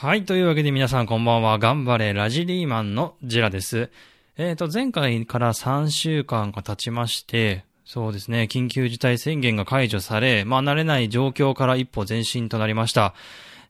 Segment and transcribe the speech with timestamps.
[0.00, 0.24] はい。
[0.24, 1.58] というわけで皆さんこんばんは。
[1.58, 3.90] 頑張れラジリーマンのジラです。
[4.36, 13.12] えっ、と、前回から3週間が経ちまして、そうですね、緊急事態宣言が解除され、まあ慣れない状況から一歩前進となりました。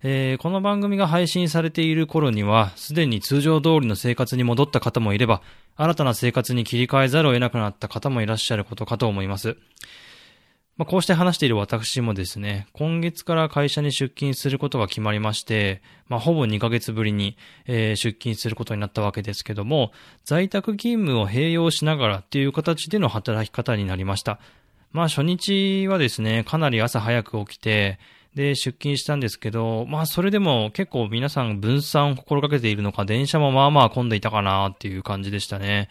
[0.03, 5.41] えーこの番組が配信されている頃には、すでに通常通りの生活に戻った方もいれば、
[5.77, 9.57] 新たな生活に切り替えざるを得なくなった方もいらっしゃることかと思います。
[10.79, 17.37] まあ、こうして話している私もですね、今月から会社に出勤することが決まりまして、まあ、ほぼ2ヶ月ぶりに、
[17.67, 19.91] えー出勤することになったわけですけども、
[20.25, 24.39] 在宅勤務を併用しながらっていう形での働き方になりました。
[24.93, 27.99] まあ、初日はですね、かなり朝早く起きて、
[28.37, 35.89] で、出勤したんですけど、まあ、それでも結構皆さん分散を心がけているのか、電車もまあまあ混んでいたかなっていう感じでしたね。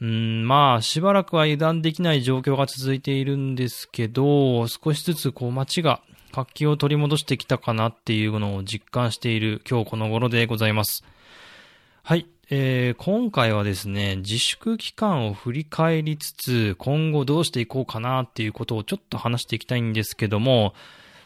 [0.00, 11.02] うん、まあ、しばらくは油断できない状況が続いているんですけど、少しずつこう街が活気を取り戻してきたかなっていうのを実感している今日この頃でございます。
[12.02, 12.26] はい。
[12.48, 20.74] えー、今回はですね、自粛期間を振り返りつつ、今後どうしていこうかなっていうことをちょっと話していきたいんですけども、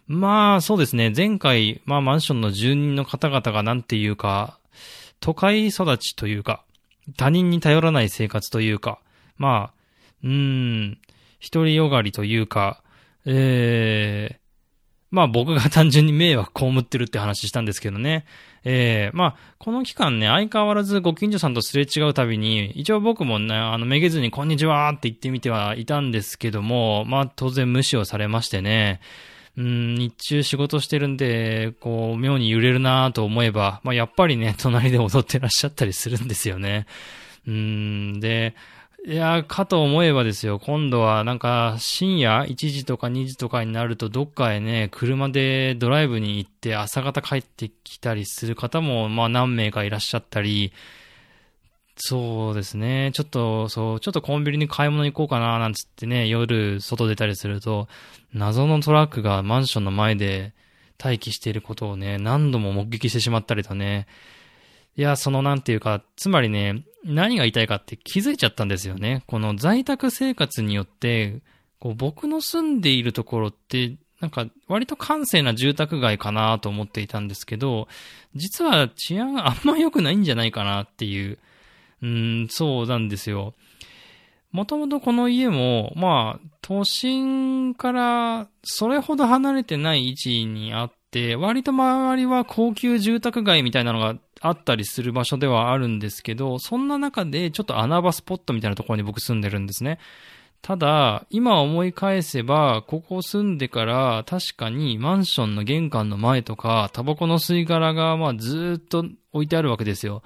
[0.06, 4.59] まあ、そうですね、前回、まあ、マンションの住人の方々がなんていうか、
[5.20, 6.64] 都会育ちというか、
[7.17, 9.01] 他人に頼らない生活というか、
[9.37, 9.81] まあ、
[10.25, 10.98] うーん、
[11.53, 12.83] 独りよがりというか、
[13.25, 14.41] ええ
[15.11, 18.25] まあ僕が単純に迷惑被ってるって話したんですけどね。
[18.65, 29.01] ええまあ、この期間ね、相変わらずご近所さんとすれ違うたびに、一応僕もね、あの、めげずにこんにちはって言ってみてはいたんですけども、まあ当然無視をされましてね。
[29.56, 36.87] うん、日中仕事してるんで、こう、妙に揺れるなと思えば、まあやっぱりね、 隣で踊ってらっしゃったりするんですよね。
[37.47, 38.55] うん、で、
[39.06, 50.73] いや、かと思えばですよ、今度はなんか深夜1時とか2時とかになるとどっかへね、車でドライブに行って朝方帰ってきたりする方もまあ何名かいらっしゃったり、
[52.03, 53.11] そうですね。
[53.12, 57.88] ちょっと、そう、ちょっとコンビニに買い物行こうかな、なんつってね、夜外出たりすると、
[58.33, 60.55] 謎のトラックがマンションの前で
[61.03, 64.06] 待機していることをね、何度も目撃してしまったりとね。
[64.97, 69.22] いや、そのなんていうか、つまりね、何が言いたいかって気づいちゃったんですよね。
[69.27, 71.41] この在宅生活によって、
[71.81, 77.89] こう僕の住んでいるところって、なんか割と閑静な住宅街かなと思っていたんですけど、
[78.34, 81.39] 実は治安があんま良くないんじゃないかなっていう、
[82.03, 83.55] うん、そうなんですよ。
[84.53, 99.99] もともとこの家も、まあ、都心からそれほど離れてない位置にあって、割と周りは高級住宅街みたいなのがあったりする場所ではあるんですけど、そんな中でちょっと穴場スポットみたいなところに僕住んでるんですね。
[100.62, 110.22] ただ、今思い返せば、ここ住んでから確かにマンションの玄関の前とか、タバコの吸い殻がまあずっと置いてあるわけですよ。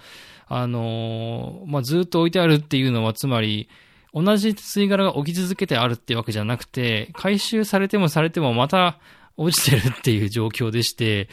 [0.48, 3.68] あのーまあずっと置いてあるっていうのはつまり、
[4.12, 8.98] 同じ吸い殻が置き続けてあるってわけじゃなくて、回収されてもされてもまた
[9.36, 11.28] 落ちてるっていう状況でして、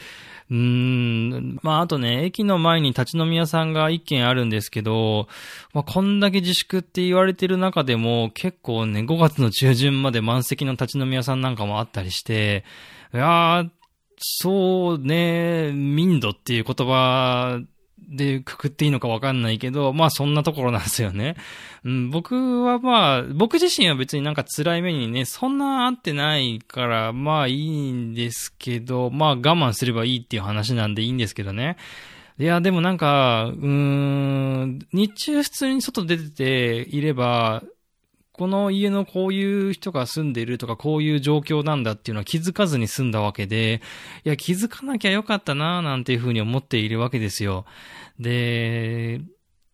[0.50, 5.28] うーん、まああとね、駅の前に立ち飲み屋さんが一軒あるんですけど、
[5.72, 12.64] まあこんだけ自粛って言われてる中でも結構ね、5月の中旬まで満席の立ち飲み屋さんなんかもあったりして、
[13.14, 13.70] いやー、
[14.18, 17.60] そうね、民度っていう言葉
[18.12, 21.36] でくくっていいのかわかんないけど、まあそんなところなんですよね。
[21.84, 31.76] うん、僕はまあ、僕自身は別になんか辛い目にね、そんな合ってないから、まあいいんですけど、まあ我慢すればいいっていう話なんでいいんですけどね。
[32.38, 37.62] いや、でもなんか、うーん、日中普通に外出てていれば、
[38.32, 43.82] この家のこういう人が住んでるとか、こういう状況なんだっていうのは気づかずに住んだわけで、
[44.24, 47.66] いや、気づかなきゃよかったなぁなんていうふうに思っているわけですよ。
[48.18, 49.20] で、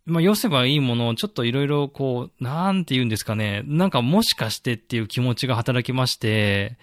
[0.06, 6.78] まあ、寄せばいいものをちょっといろいろこう、なんて言うんですかね、なんかもしかしてっていう気持ちが働きまして、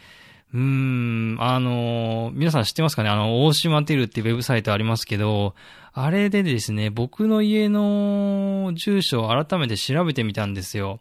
[0.54, 5.56] うーん、あの、皆さん知ってますかねあの、大島テルっていうウェブサイトありますけど、
[5.92, 11.00] あれでですね、僕の家の住所を改めて調べてみたんですよ。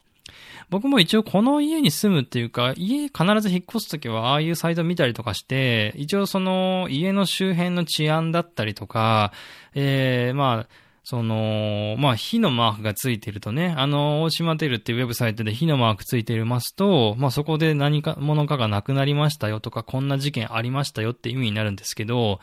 [0.70, 9.32] 僕も一応この家に住むっていうか、家必ず引っ越すときはああいうサイト見たりとかして、一応その家の周辺の治安だったりとか、
[9.74, 10.68] えー、まあ、
[11.04, 22.40] その、まあ、火のマークがついてるとね、あの、大島テルっていうウェブサイトで火のマークついてますと、まあ、そこで何か、ものかがなくなりましたよとか、こんな事件ありましたよって意味になるんですけど、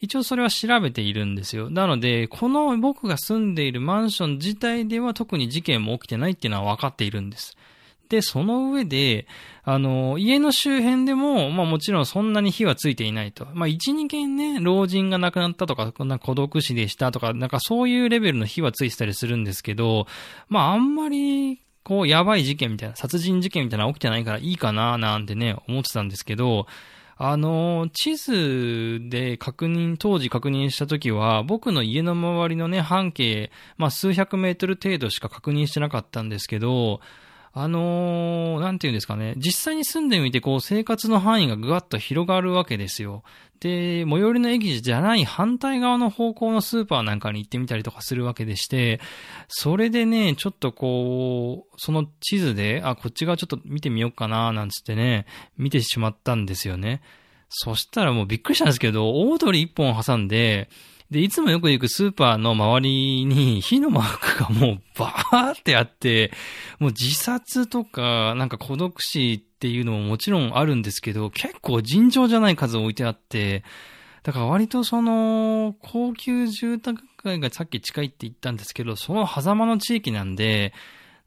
[0.00, 1.68] 一応それは調べているんですよ。
[1.68, 7.56] なので、この僕が住んでいるマンション自体では特に事件も起きてないっていうのは分かっているんです。
[8.08, 9.26] で、その上で、
[9.62, 13.46] あの、家の周辺でも、まあもちろんそんなに火はついていないと。
[13.54, 20.06] まあ一、二件ね、老人が亡くなったとか、こんな孤独死でしたとか、なんかそういうレベルの火はついてたりするんですけど、
[20.48, 26.66] まああんまり、こう、やばい事件みたいな、殺人事件みたいなの起きてないからいいかななんてね、思ってたんですけど、
[27.22, 37.02] あの、地図で確認、当時確認した時は、僕の家の周りのね、半径、まあ、数百メートル程度しか確認してなかったんですけど、
[37.52, 43.24] あのー、なんていうんですかね、実際に住んでみて、こう、生活の範囲がぐわっと広がるわけですよ。
[43.58, 49.00] で、最寄りの駅じゃない反対側の方向のスーパーなんかに行ってみたりとかするわけでして、
[49.48, 55.26] それでね、ちょっとこう、その地図で、あ、こっち側ちょっと見てみようかな、なんつってね、
[55.58, 57.02] 見てしまったんですよね。
[57.48, 60.70] そしたらもうびっくりしたんですけど、大通り一本挟んで、
[61.10, 66.30] で、いつもよく行くスーパーの周りに 火のマークがもうバーってあって、
[66.78, 73.64] もう自殺とか、なんか孤独死っていうのももちろんあるんですけど、結構尋常じゃない数置いてあって、
[74.22, 80.72] だから割とその、高級住宅街がさっき近いって言ったんですけど、その狭間の地域なんで、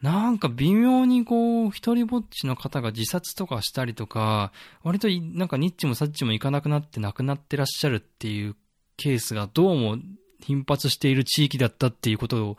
[0.01, 4.51] なんか微妙にこう、一人ぼっちの方が自殺とかしたりとか、
[4.83, 8.55] 割となんかニッチもサッチもいかなくなって亡くなってらっしゃるっていう
[8.97, 9.97] ケースがどうも
[10.39, 12.57] 頻発している地域だったっていうこと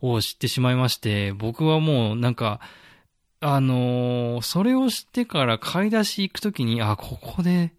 [0.00, 2.60] を知ってしまいまして、僕はもうなんか、
[3.40, 7.74] あのー、それを知ってから買い出し行くときに、あ、ここで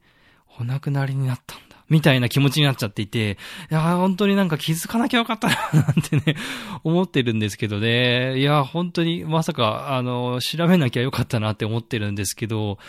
[0.59, 1.75] お亡くなりになったんだ。
[1.87, 3.37] みたいな気持ちになっちゃっていて、
[3.69, 6.35] いや、本当になんか気づかなきゃよかったな、なんてね、
[6.83, 8.39] 思ってるんですけどね。
[8.39, 12.79] いや、本当にまさか、あの、調べなきゃよかったなって思ってるんですけど、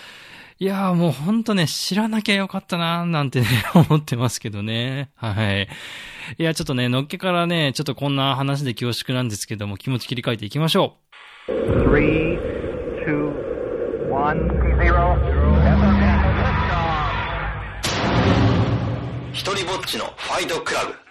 [0.58, 5.10] いやーもうほんとね、知らなきゃよかったなーなんてね、思ってますけどね。
[5.14, 5.68] はい。
[6.38, 10.96] いや、ちょっとね、のっけからね、ちょっとこんな話で恐縮なんですけども、気持ち切り替えていきましょ
[11.46, 11.52] う。
[11.52, 11.58] 3、
[11.92, 12.40] 2、
[13.04, 13.36] 1、0、
[19.34, 21.05] 一人ぼっちのファイトクラブ。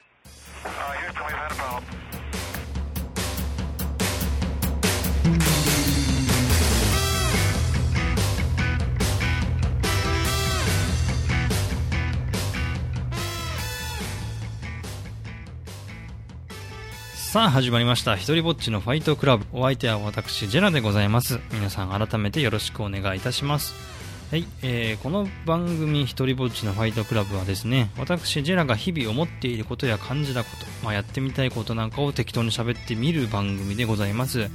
[17.35, 18.15] さあ始まりました。
[18.15, 19.45] ひとりぼっちのファイトクラブ。
[19.51, 21.41] お相手は私ジェラでございます。
[21.51, 23.94] 皆さん改めてよろしくお願いいたします。
[24.31, 34.49] はい、えー、この番組「ひとりぼっちのファイトクラブ」はですね私ジェラが日々思っていることや感じたこと、まあ、やってみたいことなんかを適当に喋ってみる番組でございます、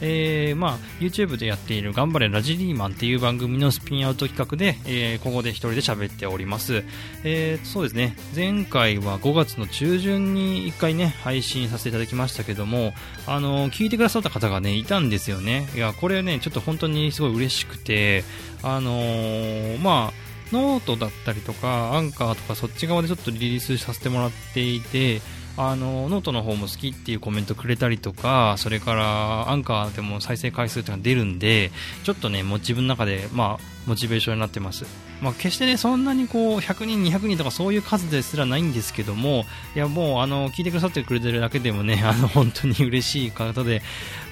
[0.00, 6.84] えー、まあ YouTube でやっている「頑張れラジリーマン」っていう番組のスピンアウト企画で、えー、ここで一人で喋っております、
[7.24, 8.16] えー、そうですね。
[8.34, 12.94] 前回は5月の中旬に1回ね配信させていただきましたけども
[13.26, 15.68] あの聞いてくださった方がねいたんですよね。
[15.74, 18.22] いやこれねちょっと本当にすごい嬉しくて
[18.66, 25.20] あのー、まあ、ノートだったりとか、アンカーとかそっち側でちょっとリリースさせてもらっていて、
[25.58, 31.70] あの、ノートの方も好きっていうコメントくれたりとか、それからアンカーでも再生回数っていうのが出るんで、
[32.04, 34.84] ちょっとね、もう自分の中で、まあ、モチベーションになってます。
[35.22, 43.82] まあ、決してね、そんなにこう、100人、200人とかそういう数ですらないんですけども、いや、もう、あの、聞いてくださってくれてるだけでもね、 あの、本当に 嬉しい方で、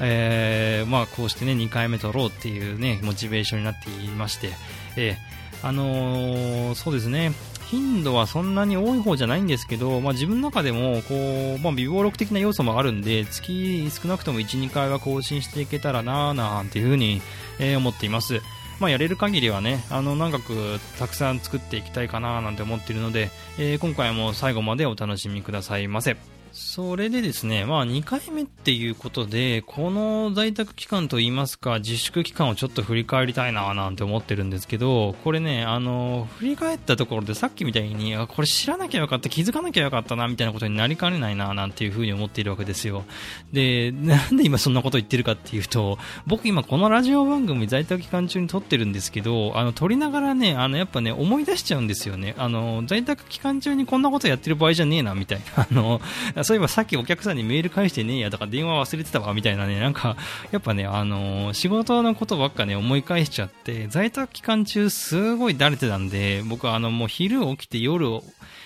[0.00, 4.50] えー、まあ、こうしてね、2回目撮ろうっていうね、モチベーションになっていまして、
[4.96, 7.32] えー、あのー、そうですね、
[7.70, 17.22] 頻度はそんなに多い方じゃないんですけど、まあ、自分の中でもこう、まあ、微暴録的な要素もあるんで月少なくとも1、2回は更新していけたらなぁなんていうふうに、
[17.58, 18.40] えー、思っています。
[18.80, 26.33] まあ、やれる限りはね、あの、長くたくさん作っていきたいかななんて思っているので、えー、今回も最後までお楽しみくださいませ。
[26.56, 43.04] それでですね、まあ2回目っていうことで、この在宅期間といいますか、自粛期間をちょっと振り返りたいななんて思ってるんですけど、これね、あの、振り返ったところでさっきみたいに、あ、これ知らなきゃよかった、気づかなきゃよかったな、みたいなことになりかねないな、なんていうふうに思っているわけですよ。
[43.52, 52.36] で、なんで今そんなこと言ってるかっていうと、僕今このラジオ番組在宅期間中に撮ってるんですけど、あの、撮りながらね、あの、やっぱね、思い出しちゃうんですよね。
[52.38, 55.66] あの、在宅期間中にこんなことやってる場合じゃねえな、みたいな。
[55.68, 56.00] あの、
[56.44, 60.16] そういえばさっきお客さんにメール返してねえやとか電話忘れてたわみたいなね、なんか、
[60.52, 68.22] やっぱね、あのー、仕事のことばっかね、思い返しちゃって、在宅期間中すごいだれてたんで、僕はあの、もう昼起きて夜を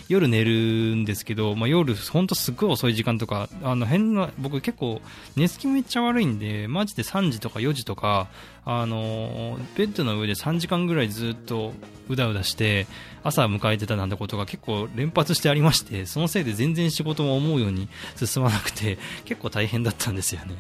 [0.09, 5.03] 夜寝るんですけど、まあ、夜、ほんとすっごい遅い時間とか、あの変な、僕結構
[5.37, 8.29] 寝つきめっちゃ悪いんで、マジで3時とか4時とか、
[8.71, 11.73] あの、ベッドの上で3時間ぐらいずっと
[12.11, 12.87] うだうだして、
[13.25, 20.55] 朝迎えてたなんてことが結構連発してありまして、そのせいで全然仕事も思うように進まなくて、結構大変だったんですよね。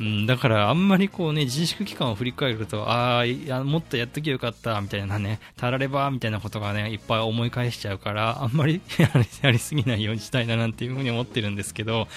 [0.00, 8.80] うん、だからあんまりこうね、自粛期間を振り返ると、ああ、もっとやっときゃよかった、みたいなね、たられば、みたいなことがね、いっぱい思い返しちゃうから、あんまり
[9.42, 12.08] やりすぎないようにしたいななんていうふうに思ってるんですけど、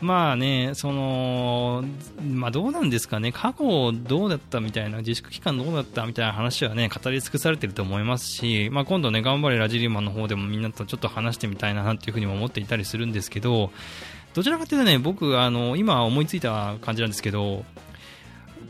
[0.00, 1.84] まあね、その、
[2.30, 13.70] まあどうなんですかね、過去どうだったみたいな、自粛期間どうだったみたいな話はね、語り尽くされてると思いますし、まあ今度ね、頑張れラジリーマンの方でもみんなとちょっと話してみたいななんていうふうにも思っていたりするんですけど、
[14.34, 17.64] どちらかというとね、僕、あの、今思いついた感じなんですけど、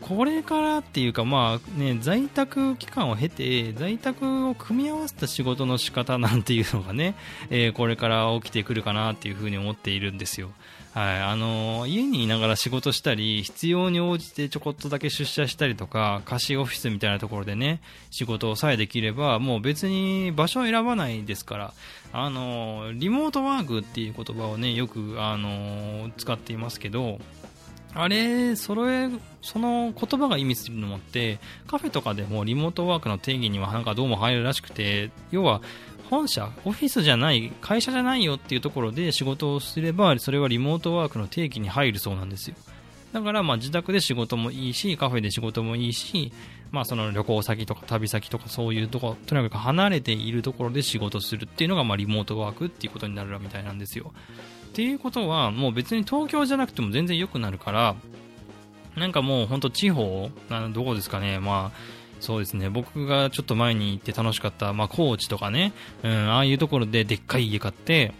[0.01, 7.15] これからっていうか、まあね、在宅期間を経て、在宅を組み合わせた仕事の仕方なんていうのがね、
[7.49, 10.51] えー、これから起きてくるかなっていうふうに思っているんですよ。
[10.97, 21.73] はい、あの、家にいながら仕事したり、必要に応じてちょこっとだけ出社したりとか、貸しオフィスみたいなところでね、仕事をさえできれば、もう別に場所を選ばないですから、
[22.13, 27.19] あの、リモートワークっていう言葉をね、よく、あの、使っていますけど、
[27.99, 29.09] あれ、それ、
[29.41, 35.61] その言葉が意味するのもって、カフェとかでもリモートワークの定義にはなんかどうも入るらしくて、要は、
[36.11, 42.55] 本社、オフィスじゃない、会社じゃないよっていうところで仕事をすれば、それはリモートワークの定義に入るそうなんですよ。
[43.13, 46.31] だからまあ自宅で仕事もいいし、カフェで仕事もいいし、
[46.71, 54.13] まあその旅行先とか旅先とかそういうとこ、とにかく離れているところで仕事するっていうのがまあリモートワークっていうことになるみたいなんですよ。
[54.67, 57.95] っていうことは、もう別に東京じゃなくても全然良くなるから、
[58.95, 60.29] なんかもうほんと地方、
[60.73, 62.69] どこですかね、まあ、そうですね。
[62.69, 68.13] 僕がちょっと前に行って楽しかった、まあ、高知とかね、うん、ああいうところででっかい家買って、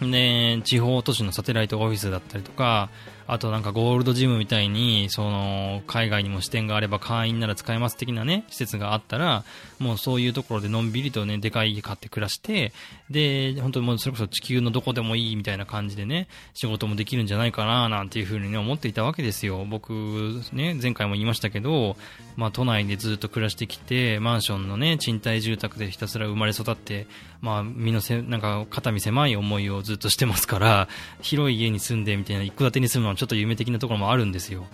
[0.00, 2.88] で、地方都市のサテライトオフィスだったりとか、
[3.26, 9.44] あとなんかゴールドジムみたいに、その、海外にも支店があれば会員なら使えます的なね、施設があったら、
[9.78, 12.72] もうそういうところでのんびりとね、でかい家買って暮らして、
[13.10, 19.64] で、本当にもうそれこそ地球のどこでもいいみたいな感じでね、仕事もできるんじゃないかな、なんていうふうにね、思っていたわけですよ。
[19.64, 21.96] 僕、ね、前回も言いましたけど、
[22.36, 27.06] まあ都内でずっと暮らしてきて、マンションのね、賃貸住宅でひたすら生まれ育って、
[27.44, 30.88] まあ、身のせ、なんか肩身狭い思いをずっとしてますから、
[31.20, 34.66] 広い家に住んでみたいな、一戸建てに住むのはちょっと夢的なところもあるんですよ。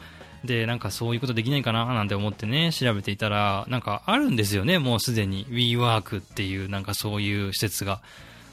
[0.45, 5.47] で、なんかそういうことできないかななんて思ってね、調べていたら、なんかあるんですよね、もうすでに。
[5.47, 8.01] WeWork っていう、なんかそういう施設が。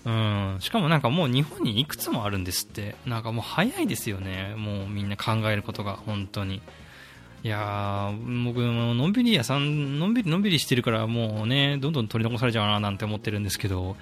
[0.06, 0.58] うん。
[0.60, 2.96] しかもなんかもう日本にいくつもあるんですって。
[3.06, 4.54] なんかもう早いですよね。
[4.58, 6.62] もうみんな考えることが、本当に。
[7.44, 13.96] いやー、僕、のんびり屋さん、のんびりのんびりしてるから、もうね、どんどん取り残されちゃうななんて思ってるんですけど、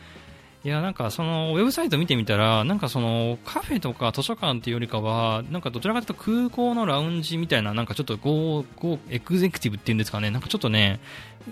[0.66, 11.00] いや、なんかその、ウェブサイト見てみたら、なんかその、カフェとか図書館っていうよりかは、なんかどちらかというと空港のラウンジみたいな、なんかちょっとゴー、ゴー、エグゼクティブっていうんですかね、なんかちょっとね、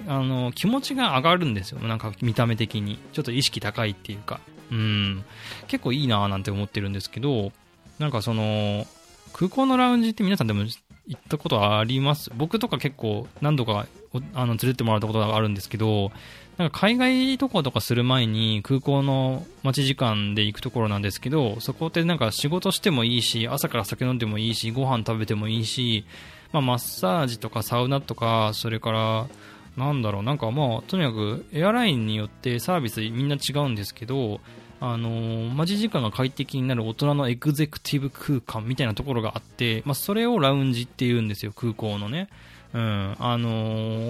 [0.08, 1.80] あの、気持ちが上がるんですよ。
[1.80, 2.98] なんか見た目的に。
[3.14, 4.40] ちょっと意識高いっていうか。
[4.72, 5.24] うん。
[5.68, 7.52] 結構いいなぁなんて思ってるんですけど、
[8.00, 8.88] なんかその、
[9.32, 10.64] 空港のラウンジって皆さんでも
[11.06, 12.32] 行ったことあります？
[12.36, 13.86] 僕とか結構何度か
[14.34, 16.12] あの連れてもらったことがあるんですけど、
[16.58, 26.06] なんか海外渡航とかする前に空港の待ち時間で行くところなんですけど、そこってなんか仕事してもいいし、朝から酒飲んでもいいし、ご飯食べてもいいし、
[26.52, 29.28] まあ、マッサージとかサウナとか、それから、
[29.76, 34.40] なんだろう、なんかまあ、とにかくエアラインによってサービスみんな違うんですけど、
[34.80, 42.28] あのー、待ち時間が快適になる大人のエグゼクティブ空間みたいなところがあって、まあ、それをラウンジって言うんですよ、空港のね。
[42.74, 43.50] うん、あの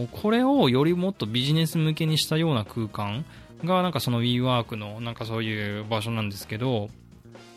[0.05, 3.25] ー、これをよりもっとビジネス向けにしたような空間
[3.63, 6.89] が、なんかその WeWork の、なんかそういう場所なんですけど、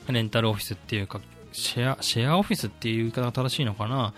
[0.09, 1.21] レンタルオフィスっていうか、
[1.53, 4.13] シェア、シェアオフィスっていう言い方が正しいのかな。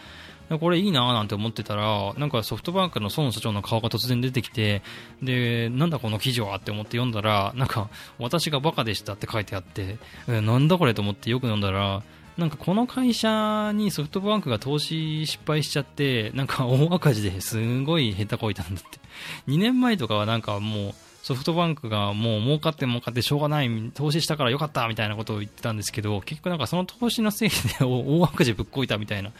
[0.56, 4.80] これいいなーなんて思ってたら、なんかソフトバンクの孫社長の顔が突然出てきて、
[5.22, 12.02] で、なんだこの記事はって思って読んだら、なんか、私がバカでしたって書いてあって、なんだこれと思ってよく読んだら、
[12.38, 19.00] なんかこの会社にソフトバンクが投資失敗しちゃって、なんか大赤字ですんごい下手こいたんだって。
[19.48, 29.32] 2年前とかはなんかもう、ソフトバンクがもう儲かって儲かってしょうがない、投資したからよかったみたいなことを言ってたんですけど、結局なんかその投資のせいで大赤字ぶっこいたみたいな。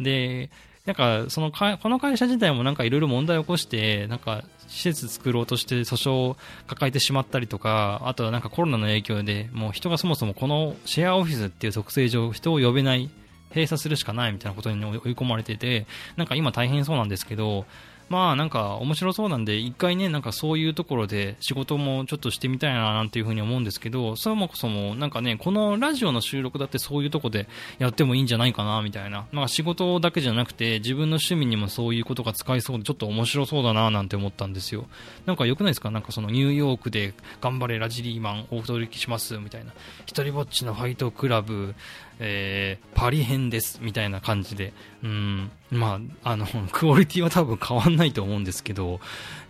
[0.00, 0.48] で、
[0.88, 13.10] なんか、そのか、この会社自体もなんかいろいろ問題を起こして、なんか、施設作ろうとして訴訟を抱えてしまったりとか、あとはなんかコロナの影響で、もう人がそもそもこのシェアオフィスっていう特性上、人を呼べない、
[13.50, 17.66] 閉鎖するしかないみたいなことに追い込まれてて、なんか今大変そうなんですけど、
[18.08, 27.48] まあなんか面白そうなんで、一回ね、なんかそういうところで仕事もちょっとしてみたいななんていうふうに思うんですけど、そもそもなんかね、このラジオの収録だってそういうとこで
[27.78, 29.26] やってもいいんじゃないかなみたいな。
[29.32, 34.86] まあ仕事だけじゃなくて自分の趣味にもそういうことが使えそうでちょっと面白そうだななんて思ったんですよ。
[35.26, 35.90] なんか良くないですか？
[35.90, 39.72] なんかそのニューヨークで頑張れラジリーマンお届けしますみたいな。
[40.06, 41.74] 一人ぼっちのファイトクラブ、
[42.20, 44.72] えー、パリ編ですみたいな感じで、
[45.02, 49.00] うん、まあ、あの、 クオリティは多分変わんないと思うんですけど、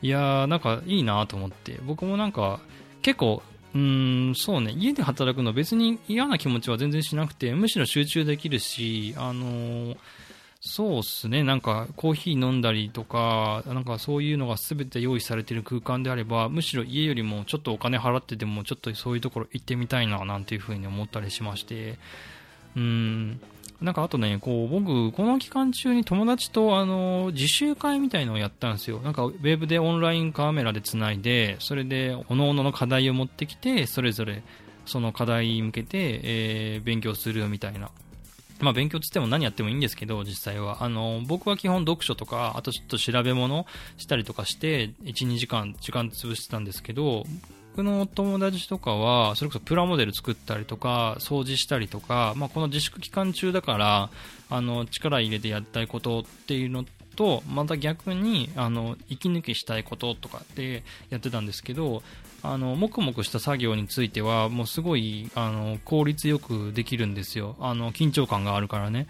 [0.03, 2.61] いやー、なんかいいなと思って、僕もなんか、
[3.03, 3.43] 結構、
[3.75, 9.97] うん、そうね、家で働くの別に嫌な気持ちは全然しなくて、むしろ集中できるし、あのー、
[10.61, 21.99] そうっすね、なんかコーヒー飲んだりとか、なんかそういうのが全て用意されてる空間であれば、むしろ家よりもちょっとお金払ってでも、ちょっとそういうところ行ってみたいななんていうふうに思ったりしまして、
[22.79, 23.41] うん、
[23.81, 29.01] なんかあとね、こう僕、この期間中に友達とあの自習会みたいのをやったんですよ。
[29.01, 34.43] なんかウェブでオンラインカメラでつないで、それで各々の課題を持ってきて、それぞれ
[34.87, 37.91] その課題に向けて、えー、勉強するみたいな。
[38.61, 40.85] まあ勉強つっても何やってもいいんですけど、実際は。
[40.85, 43.67] あの、僕は基本読書とか、あとちょっと調べ物
[43.97, 47.25] したりとかして、1、2時間、時間潰してたんですけど、
[47.79, 54.11] 僕のお友達とかは、それこそプラモデル作ったりとか、掃除したりとか、まあ、この自粛期間中だから、
[54.51, 62.03] あの、力入れてやりたいことっていうのと、また逆に、あの、息抜きしたいこととかってやってたんですけど、
[62.43, 67.55] あの、もくもくした作業については、もうすごい、あの、効率よくできるんですよ。
[67.61, 69.07] あの、緊張感があるからね。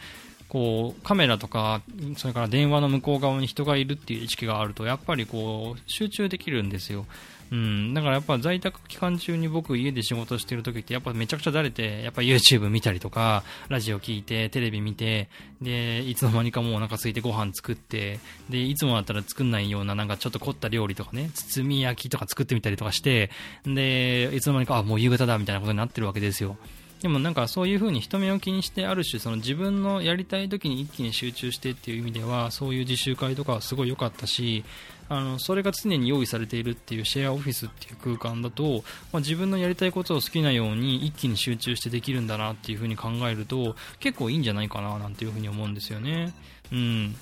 [0.48, 1.82] こうカメラとか
[2.16, 7.06] それから電話の向こう側に人がいるっていう意識があるとやっぱりこう集中できるんですよ。
[7.50, 15.28] うん、だからやっぱ在宅期間中に僕家で仕事してる時ってやっぱめちゃくちゃだれて、やっぱ YouTube 見たりとか、ラジオ聞いて、テレビ見て、
[15.62, 18.18] で、いつの間にかもうお腹空いてご飯作って、
[18.50, 23.30] で、いつもだったら作んないようななんかちょっと凝った料理とかね、包み焼きとか作ってみたりとかして、
[23.64, 26.58] で、いつの間にか、あ、もう夕方だみたいなことになってるわけですよ。
[27.02, 34.64] でもなんかそういう風に人目を気にしてある種その自分のやりたい時に一気に集中してっていう意味ではそういう実習会とかはすごい良かったし
[35.08, 46.34] あのそれが常に用意されているっていうシェアオフィスっていう空間だと、まあ、自分のやりたいことを好きなように一気に集中してできるんだなっていう風に考えると結構いいんじゃないかななんていう風に思うんですよね。
[46.72, 47.16] うん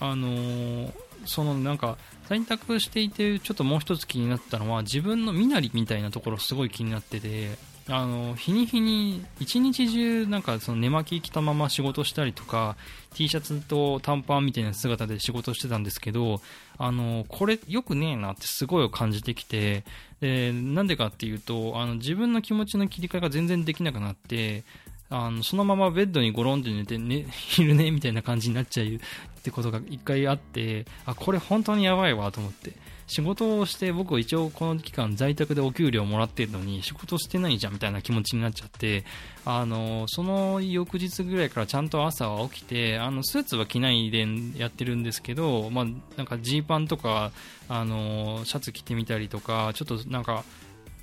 [0.00, 0.92] あのー、
[1.26, 1.98] そのなんか
[2.28, 7.58] 在宅していてちょっともう一つ気になったのは自分の身なりみたいなところすごい気になってて
[7.90, 12.76] あの日に日に一日中なんかその寝巻き着たまま仕事したりとか
[13.14, 16.40] T シャツと短パンみたいな姿で仕事してたんですけど
[16.78, 19.84] あのこれよくねえなってすごい感じてきて
[20.20, 24.62] でなんでかっていうとあの自分の気持ちの切り替えが全然できなくなって
[25.08, 28.98] あのそのままベッドにゴロンって寝て、ね、 昼寝みたいな感じになっちゃうっ
[29.42, 32.72] てことが一回あってあこれ本当にやばいわと思って。
[33.10, 39.04] 仕事をして僕は一応この期間在宅でお給料もらってるのに仕事してないじゃんみたいな気持ちになっちゃって
[39.44, 44.24] あのその翌日ぐらいからちゃんと朝は起きてあのスーツは着ないで
[44.56, 47.32] やってるんですけどまあ、なんかジーパンとか
[47.68, 50.44] あのシャツ着てみたりとかちょっとなんか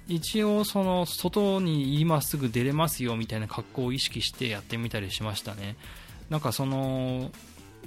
[0.07, 5.75] 一応その外に今すぐ出れますよみたいな格好を意識してやってみたりしましたね。
[6.29, 7.31] なんかその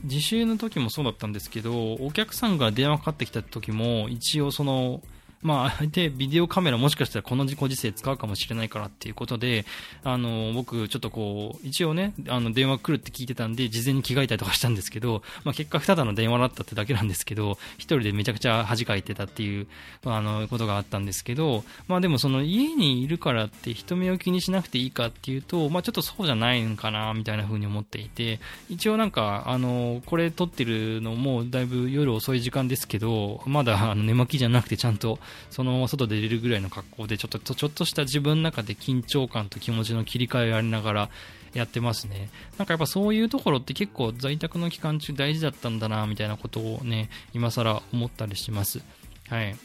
[0.04, 5.02] 自習の時もそうだったんですけどお客さんが電話かかってきた時も一応その
[5.42, 9.64] まあ、相手、ビデオカメラもしかしたらこのご時世使うかもしれないからっていうことで、
[10.04, 19.66] あの、僕、ちょっとこう、一応ね、あの、電話来るって聞いてたんで、事前に着替えたりとかしたんですけど、まあ、結果、ただの電話だったってだけなんですけど、一人でめちゃくちゃ恥かいてたっていう、
[20.04, 35.18] あの、ことがあったんですけど、まあ、でもその、家にいるからって人目を気にしなくていいかっていうと、まあ、ちょっとそうじゃないのかな、みたいな風に思っていて、一応なんか、あの、これ撮ってるのも、だいぶ夜遅い時間ですけど、まだ、あの、寝巻きじゃなくてちゃんと、
[35.50, 41.10] そのまま外出れるぐらいの格好でちょっとちょっとした自分の中で緊張感と気持ちの切り替えをやりながら
[41.54, 42.30] やってますね。
[42.58, 48.80] なんかやっぱそういうところって結構在宅の期間中大事だったんだなみたいなことをね今更思ったりします。
[49.28, 49.56] はい。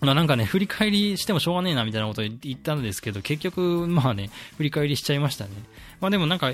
[0.00, 5.50] まあ、なんかね、振り返りしてもしょうがねえなみたいなこと言ったんですけど、結局、まあね、振り返りしちゃいましたね。
[6.00, 6.50] まあでもなんか、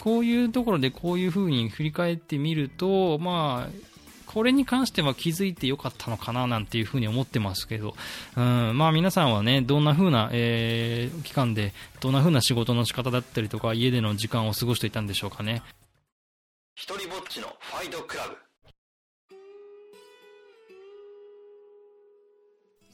[0.00, 3.93] こういうところでこういう風に振り返ってみると、まあ、
[4.34, 7.94] これに関しては気づいてよかったのかななんていうふうに思ってますけど、
[8.36, 15.62] うん、まあ皆さんはね、どんな風な、えー、期間で、どんな風な仕事の仕方だったりとか、家での時間を過ごしていたんでしょうかね。
[16.74, 18.44] 一人ぼっちのファイトクラブ。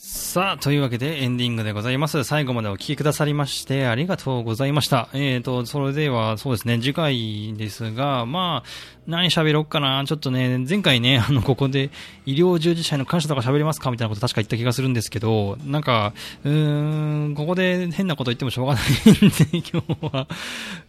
[0.03, 2.24] さあ、というわけでエンディングでございます。
[2.24, 5.11] 最後までお聞きくださりましてありがとうございました。
[5.12, 8.68] えーと、それではそうですね、次回ですが、まあ、
[9.11, 10.05] 何喋ろうかな？
[10.07, 11.90] ちょっとね、前回ね、あの、ここで
[12.27, 16.12] 医療従事者への感謝とか喋りますかみたいなこと確か言った気がするんですけど、なんか、
[16.44, 20.29] うーん、ここで変なこと言ってもしょうがないんで、 今日は、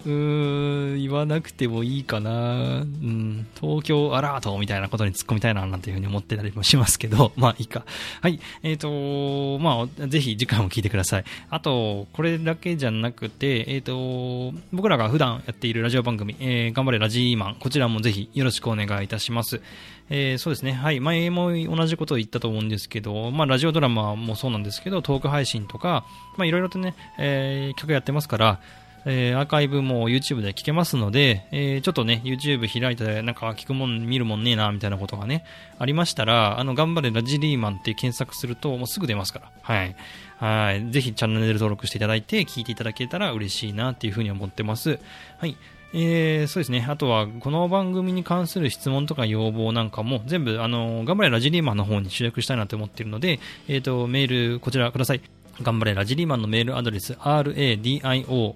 [0.05, 2.81] うーん、言わなくてもいいかな。
[2.81, 7.85] うん、東京アラートみたいなことに突っ込みたいな、なんていうふうに思ってたりもしますけど、 まあいいか。
[8.21, 8.39] はい。
[8.61, 11.23] えっ、ー、と、まあ、ぜひ次回も聞いてください。
[11.49, 19.61] あと、これだけじゃなくて、えっ、ー、と、僕らが普段やっているラジオ番組、えー、頑張れラジーマン、こちらもぜひひよろしくお願いいたします。
[20.09, 20.73] えー、そうですね。
[20.73, 20.99] はい。
[20.99, 26.05] 前も同じことを言ったと思うんですけど、まあ、ラジオドラマもそうなんですけど、トーク配信とか、
[26.37, 28.59] まあ、いろいろとね、えー、曲やってますから、
[29.05, 35.43] えー、アーカイブも YouTube で聞けますので、えー、ちょっとね、YouTube 開いて、なんか聞くもん、見るもんねえな、みたいなことがね、
[35.79, 39.51] ありましたら、あの、頑張れラジリーマンって検索すると、もうすぐ出ますから。
[39.61, 39.95] はい。
[40.37, 40.91] はい。
[40.91, 44.99] ぜひチャンネル登録していただいて、聞いていただけたら嬉しいな、っていうふうに思ってます。
[45.39, 45.57] はい。
[45.93, 46.85] えー、そうですね。
[46.87, 55.21] あとは、この番組に関する質問とか要望なんかも、全部、あの、頑張れラジリーマンの方に集約したいなと思っているので、えっ、ー、と、メール、こちらください。
[55.61, 58.55] 頑張れラジリーマンのメールアドレス、radio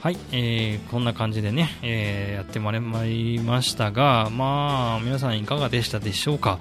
[0.00, 2.70] はい、えー、こんな感じでね、えー、やってま
[3.04, 6.60] いりましたが、まあ、皆さんいかがでしたでしょうか？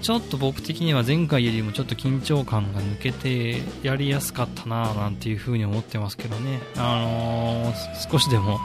[0.00, 8.58] ちょっと僕的には前回よりもちょっと緊張感が抜けてやりやすかったななんていう風に思ってますけどね、あのー、少しでも、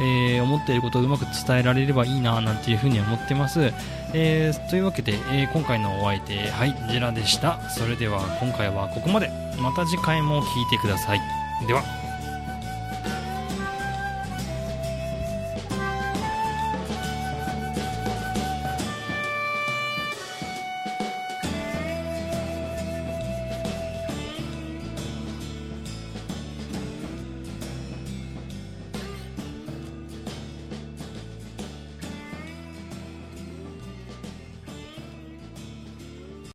[0.00, 3.72] えー、思っていることをうまく伝えられればいいななんていう風に思ってます、
[4.12, 7.70] えー、というわけで、え今回のお相手はいジェラでした。
[7.70, 9.30] それでは今回はここまで。
[9.58, 11.20] また次回も聴いてください。
[11.66, 12.03] では。